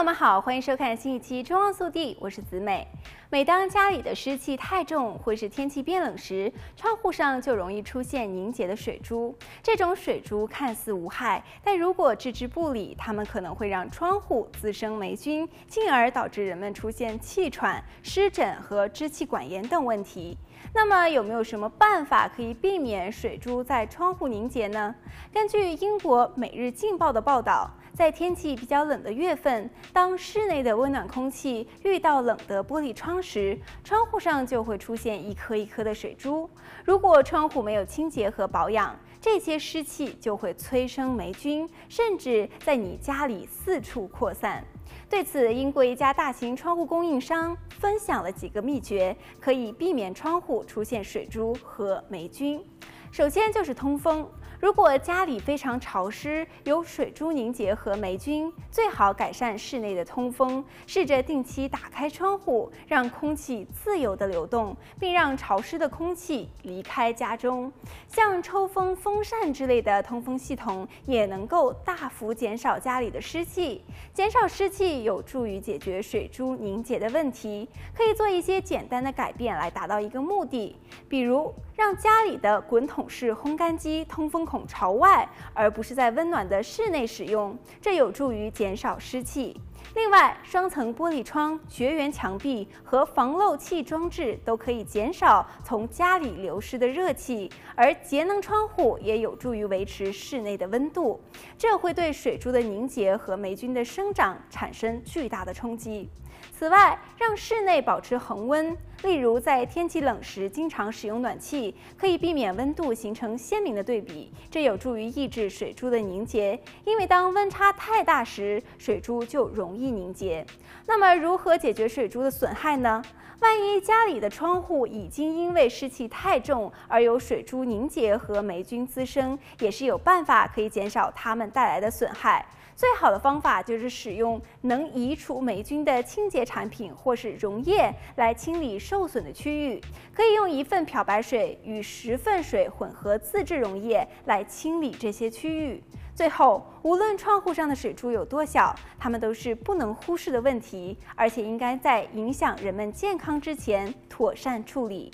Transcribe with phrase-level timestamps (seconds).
[0.00, 2.88] 朋友们好，欢迎收看新一期《中望速递》，我是子美。
[3.28, 9.36] 每当家里的湿气太重，或是天气变冷时，窗户上就容易出现凝结的水珠。
[9.62, 20.34] 这种水珠看似无害，但如果置之不理，它们可能会让窗户滋生霉菌，进而导致人们出现气喘、湿疹和支气管炎等问题。
[20.72, 24.94] 那么，有没有什么办法可以避免水珠在窗户凝结呢？
[25.32, 36.48] 根据英国《每日镜报》的报道，在天气比较冷的月份，当室内的温暖空气遇到冷的玻璃窗时，窗户上就会出现一颗一颗的水珠。
[36.84, 44.64] 如果窗户没有清洁和保养，这些湿气就会催生霉菌，甚至在你家里四处扩散。
[45.08, 52.64] 对此，英国一家大型窗户供应商分享了几个秘诀，可以避免窗户出现水珠和霉菌。
[53.10, 54.28] 首先就是通风。
[54.60, 67.72] 如果家里非常潮湿，有水珠凝结和霉菌，最好改善室内的通风，试着定期打开窗户，让空气自由地流动，并让潮湿的空气离开家中。
[68.06, 73.82] 像抽风风扇之类的通风系统，也能够大幅减少家里的湿气。
[74.12, 77.66] 减少湿气有助于解决水珠凝结的问题。
[77.96, 80.76] 可以做一些简单的改变来达到一个目的，
[81.08, 89.56] 比如让家里的滚筒式烘干机通风孔朝外，而不是在温暖的室内使用，这有助于减少湿气。
[89.94, 101.20] 另外，双层玻璃窗、绝缘墙壁和防漏气装置都可以减少从家里流失的热气，而节能窗户也有助于维持室内的温度，
[101.58, 106.08] 这会对水珠的凝结和霉菌的生长产生巨大的冲击。
[106.52, 116.58] 此外，让室内保持恒温，例如在天气冷时经常使用暖气，可以避免温度形成鲜明的对比，这有助于抑制水珠的凝结。
[116.84, 120.44] 因为当温差太大时，水珠就容容易凝结。
[120.88, 123.00] 那么，如何解决水珠的损害呢？
[123.38, 132.44] 万一家里的窗户已经因为湿气太重而有水珠凝结和霉菌滋生，也是有办法可以减少它们带来的损害。
[132.74, 139.80] 最好的方法就是使用能移除霉菌的清洁产品或是溶液来清理受损的区域。
[140.12, 145.82] 可以用一份漂白水与十份水混合自制溶液来清理这些区域。
[146.20, 155.10] 最后，无论窗户上的水珠有多小，它们都是不能忽视的问题，而且应该在影响人们健康之前妥善处理。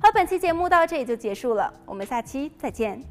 [0.00, 3.02] 好，本期节目到这里就结束了，我们下期再见。